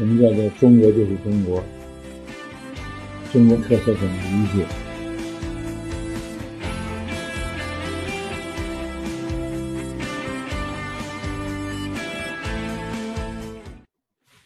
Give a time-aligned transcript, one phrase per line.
[0.00, 1.62] 什么叫做中国就是中国？
[3.30, 4.66] 中国特色怎么理解？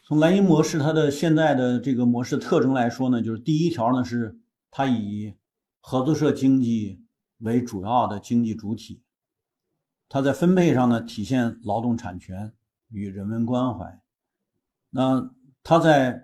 [0.02, 4.36] 从莱茵模式它的现在的这个模式特征来说呢，就是第一条呢是
[4.72, 5.34] 它以
[5.80, 7.00] 合作社经济
[7.38, 9.02] 为主要的经济主体，
[10.08, 12.52] 它在分配上呢体现劳动产权
[12.88, 14.00] 与人文关怀。
[14.90, 15.30] 那
[15.66, 16.22] 它在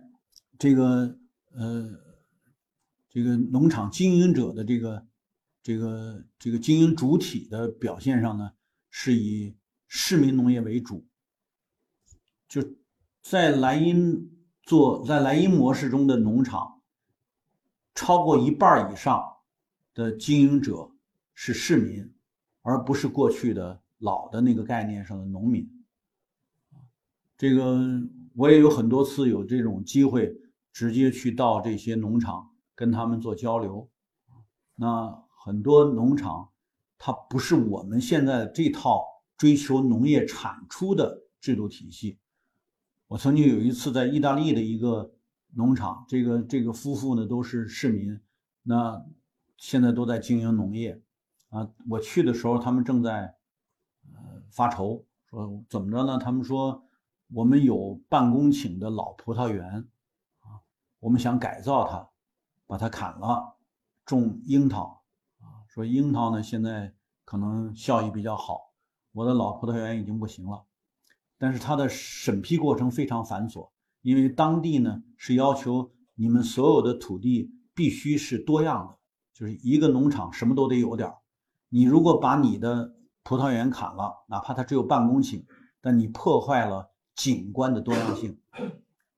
[0.58, 1.18] 这个
[1.54, 1.88] 呃
[3.08, 5.06] 这个农场经营者的这个
[5.62, 8.52] 这个这个经营主体的表现上呢，
[8.90, 9.56] 是以
[9.88, 11.06] 市民农业为主，
[12.48, 12.62] 就
[13.22, 14.30] 在莱茵
[14.62, 16.82] 做在莱茵模式中的农场，
[17.94, 19.38] 超过一半以上
[19.94, 20.92] 的经营者
[21.32, 22.12] 是市民，
[22.60, 25.82] 而不是过去的老的那个概念上的农民。
[27.38, 28.02] 这个。
[28.36, 30.32] 我也有很多次有这种机会，
[30.72, 33.90] 直接去到这些农场跟他们做交流。
[34.76, 36.50] 那很多农场，
[36.96, 39.04] 它不是我们现在这套
[39.36, 42.18] 追求农业产出的制度体系。
[43.08, 45.12] 我曾经有一次在意大利的一个
[45.54, 48.20] 农场，这个这个夫妇呢都是市民，
[48.62, 49.04] 那
[49.56, 51.02] 现在都在经营农业。
[51.48, 53.34] 啊，我去的时候，他们正在
[54.14, 56.16] 呃发愁，说怎么着呢？
[56.16, 56.84] 他们说。
[57.32, 59.88] 我们有半公顷的老葡萄园，
[60.40, 60.58] 啊，
[60.98, 62.10] 我们想改造它，
[62.66, 63.56] 把它砍了，
[64.04, 65.04] 种樱桃，
[65.38, 66.92] 啊，说樱桃呢现在
[67.24, 68.72] 可能效益比较好，
[69.12, 70.64] 我的老葡萄园已经不行了，
[71.38, 73.70] 但是它的审批过程非常繁琐，
[74.02, 78.98] 因为当地呢是要求你们所有的土地必须是多样的，
[79.32, 81.18] 就是一个农场什么都得有点儿，
[81.68, 85.44] 你如果把你的葡萄园砍了，哪怕它只有半公顷，
[85.80, 86.89] 但你破坏了。
[87.14, 88.38] 景观的多样性，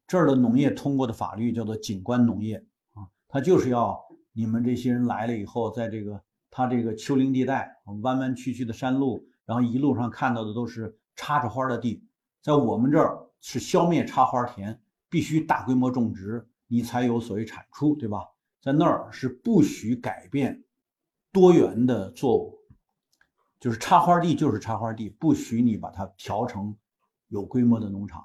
[0.06, 2.56] 这儿的农业通过的法律叫做景观农业
[2.94, 4.00] 啊，它就是要
[4.32, 12.04] 你们这些人来了以后，在这个它这个丘陵地带、弯弯曲曲的山路，然后一路上看到的都是插着花的地，
[12.40, 18.18] 在我们这儿是消灭插花田，必须大规模种植，你才有所谓产出，对吧？
[18.60, 20.64] 在那儿是不许改变
[21.32, 22.58] 多元的作物，
[23.58, 26.76] 就是插花地就是插花地，不许你把它调成。
[27.32, 28.22] 有规模的农场，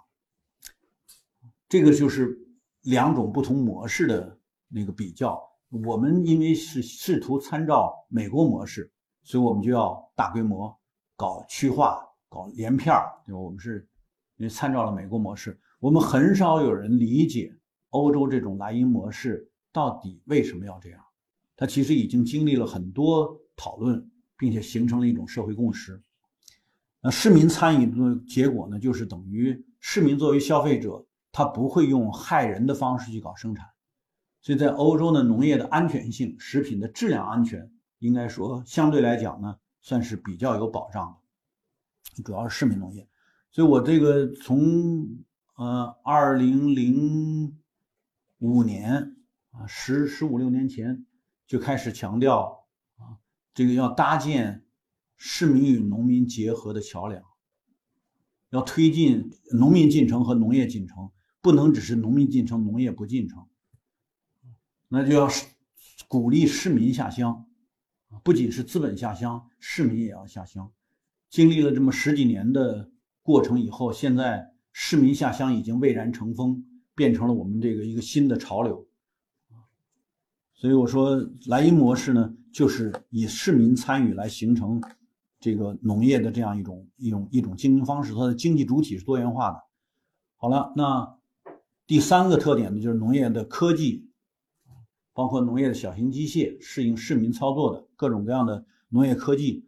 [1.70, 2.38] 这个就是
[2.82, 4.38] 两种不同模式的
[4.68, 5.42] 那个比较。
[5.70, 8.92] 我们因为是试图参照美国模式，
[9.24, 10.78] 所以我们就要大规模
[11.16, 13.40] 搞区划、搞连片儿，对吧？
[13.40, 13.88] 我们是
[14.36, 17.58] 因为参照了美国模式，我们很少有人理解
[17.92, 21.02] 欧洲这种莱茵模式到底为什么要这样。
[21.56, 26.04] 它其实已经经历了很多讨论，并且形成了一种社会共识。
[27.08, 33.66] 那市民参与的结果呢，就是等于市民作为消费者，他不会用害人的方式去搞生产，
[34.42, 41.18] 所以在欧洲呢，农业的安全性、食品的质量安全，应该说相对来讲呢，算是比较有保障
[42.14, 43.08] 的，主要是市民农业。
[43.52, 45.08] 所以我这个从
[45.56, 47.58] 呃二零零
[48.40, 49.16] 五年
[49.52, 51.06] 啊十十五六年前
[51.48, 52.68] 就开始强调
[52.98, 53.16] 啊，
[53.54, 54.66] 这个要搭建。
[55.18, 57.24] 市民与农民结合的桥梁，
[58.52, 61.10] 要推进农民进城和农业进城，
[61.42, 63.46] 不能只是农民进城，农业不进城。
[64.88, 65.28] 那就要
[66.08, 67.48] 鼓励市民下乡，
[68.24, 70.72] 不仅是资本下乡，市民也要下乡。
[71.30, 72.92] 经历了这么十几年的
[73.24, 76.64] 过程以后，现在市民下乡已经蔚然成风，
[76.96, 78.88] 变成了我们这个一个新的潮流。
[80.54, 81.18] 所以我说，
[81.48, 84.80] 莱茵模式呢，就是以市民参与来形成。
[85.48, 89.64] 这个农业的这样一种一种一种经营方式，它的经济主体是多元化的。
[90.36, 91.18] 好了，那
[91.86, 94.10] 第三个特点呢，就是农业的科技，
[95.14, 99.66] 包括农业的小型机械，适应市民操作的各种各样的农业科技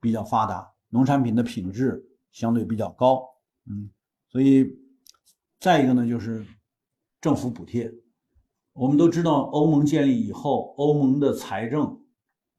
[0.00, 3.22] 比较发达，农产品的品质相对比较高。
[3.66, 3.88] 嗯，
[4.30, 4.80] 所以
[5.60, 6.44] 再一个呢，就是
[7.20, 7.94] 政府补贴。
[8.72, 12.00] 我们都知道，欧盟建立以后，欧盟的财政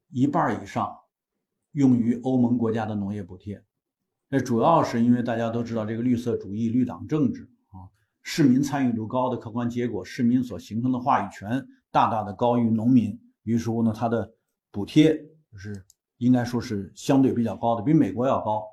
[0.08, 1.00] 一半以上。
[1.72, 3.62] 用于欧盟国家的农业补贴，
[4.28, 7.88] 那主要是因为大家都知道这个绿色主义、绿党政治啊，
[8.22, 14.34] 市民参与度高的客观结果，市民所形成的话语权大大的高于农民，于是乎呢，它的
[14.70, 15.16] 补贴
[15.50, 15.84] 就是
[16.18, 18.64] 应该说是相对比较高的，比美国要高，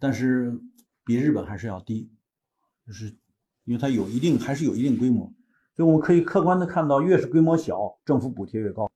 [0.00, 0.60] 但是
[1.04, 2.10] 比日本还是要低，
[2.86, 3.06] 就是
[3.64, 5.32] 因为它有一定还是有一定规模，
[5.74, 8.90] 所以我们可以客观的看到，越是规模小，政府补贴越高。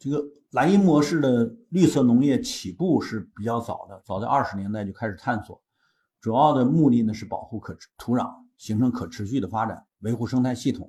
[0.00, 5.62] 这个莱茵模式的绿色农业起步是比较早的，早在二十年代就开始探索，
[6.22, 10.88] 主要的目的呢是保护可土壤，形成可持续的发展，维护生态系统。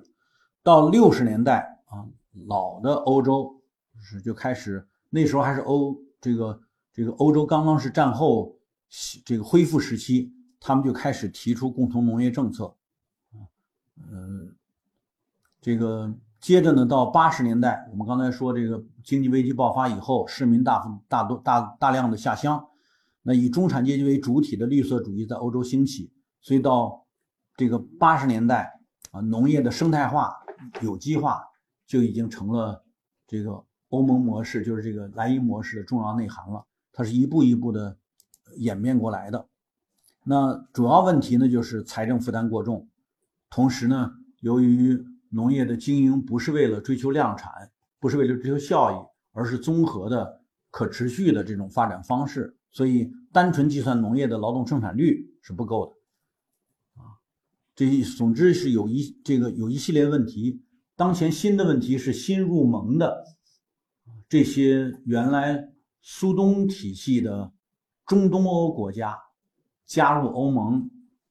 [0.62, 2.08] 到六十年代啊，
[2.46, 3.62] 老的欧洲
[4.00, 8.58] 是就开始，那时候还是欧这个这个欧洲刚刚是战后
[9.26, 12.74] 这个恢复时期，他们就开始提出共同农业政策。
[14.10, 14.56] 嗯，
[15.60, 16.10] 这个
[16.42, 22.66] 接着呢，到八十年代，我们刚才说这个经济危机爆发以后，市民大幅大多大大量的下乡，
[23.22, 27.06] 那以中产阶级为主体的绿色主义在欧洲兴起，所以到
[27.56, 28.80] 这个八十年代
[29.12, 30.34] 啊，农业的生态化、
[30.80, 31.44] 有机化
[31.86, 32.84] 就已经成了
[33.28, 36.66] 这个欧盟模式，就是这个莱茵模式的重要内涵了。
[36.92, 37.96] 它是一步一步的
[38.56, 39.46] 演变过来的。
[40.24, 42.88] 那主要问题呢，就是财政负担过重。
[43.48, 45.04] 同时呢，由于
[45.34, 47.50] 农业的经营不是为了追求量产，
[47.98, 57.02] 不是为了追求效益，而是综合的、可持续的这种发展方式，所以单纯计算农业的劳动生产率是不够的。
[57.02, 57.16] 啊，
[57.74, 60.62] 这总之是有一这个有一系列问题。
[60.94, 63.24] 当前新的问题是新入盟的
[64.28, 67.50] 这些原来苏东体系的
[68.06, 69.18] 中东欧国家
[69.86, 70.90] 加入欧盟，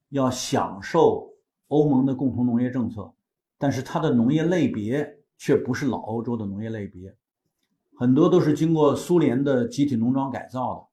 [0.10, 1.30] 要享受。
[1.68, 3.14] 欧盟的共同农业政策，
[3.62, 7.16] 但是它的农业类别却不是老欧洲的农业类别，
[7.96, 10.88] 很多都是经过苏联的集体农庄改造的，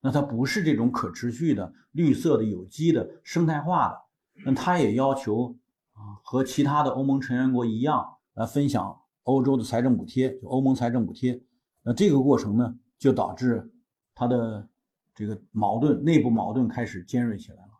[0.00, 3.98] 那它不是这种可持续的、绿色的、有机的、生态化的，
[4.46, 5.56] 那它也要求
[5.94, 11.42] 啊和其他的欧盟成员国一样来分享欧洲的财政补贴，就欧盟财政补贴，
[11.82, 13.68] 那这个过程呢，就导致
[14.14, 14.68] 它的
[15.12, 17.70] 这个矛盾、内部矛盾开始尖锐起来了。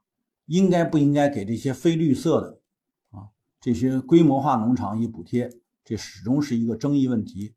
[0.46, 2.59] 应该不应该给这些非绿色的
[3.60, 5.50] 这些规模化农场以补贴？
[5.84, 7.54] 这始终是一个争议问题。